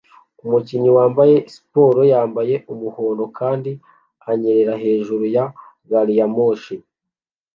Umukinnyi 0.43 0.89
wambaye 0.97 1.35
siporo 1.53 2.01
yambaye 2.11 2.55
umuhondo 2.73 3.23
kandi 3.39 3.71
anyerera 4.29 4.73
hejuru 4.83 5.23
ya 5.35 5.45
gari 5.89 6.13
ya 6.19 6.27
moshi 6.35 6.75